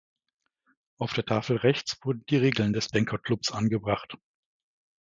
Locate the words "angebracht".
3.51-4.17